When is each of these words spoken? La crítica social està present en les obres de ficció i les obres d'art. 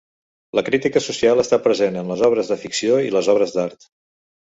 La 0.59 0.61
crítica 0.69 1.01
social 1.07 1.43
està 1.43 1.59
present 1.67 1.99
en 2.01 2.09
les 2.13 2.23
obres 2.29 2.49
de 2.53 2.57
ficció 2.63 2.97
i 3.09 3.13
les 3.17 3.31
obres 3.35 3.55
d'art. 3.59 3.87